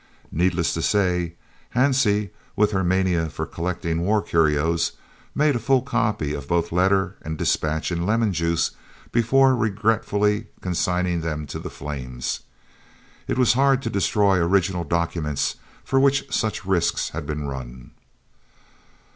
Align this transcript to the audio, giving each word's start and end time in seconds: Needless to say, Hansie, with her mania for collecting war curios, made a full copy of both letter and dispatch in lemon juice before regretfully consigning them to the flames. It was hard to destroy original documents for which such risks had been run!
Needless 0.31 0.73
to 0.73 0.81
say, 0.81 1.35
Hansie, 1.75 2.31
with 2.55 2.71
her 2.71 2.83
mania 2.83 3.29
for 3.29 3.45
collecting 3.45 4.01
war 4.01 4.19
curios, 4.23 4.93
made 5.35 5.55
a 5.55 5.59
full 5.59 5.83
copy 5.83 6.33
of 6.33 6.47
both 6.47 6.71
letter 6.71 7.17
and 7.21 7.37
dispatch 7.37 7.91
in 7.91 8.03
lemon 8.03 8.33
juice 8.33 8.71
before 9.11 9.55
regretfully 9.55 10.47
consigning 10.59 11.21
them 11.21 11.45
to 11.45 11.59
the 11.59 11.69
flames. 11.69 12.39
It 13.27 13.37
was 13.37 13.53
hard 13.53 13.83
to 13.83 13.91
destroy 13.91 14.39
original 14.39 14.83
documents 14.85 15.57
for 15.83 15.99
which 15.99 16.33
such 16.33 16.65
risks 16.65 17.09
had 17.09 17.27
been 17.27 17.45
run! 17.45 17.91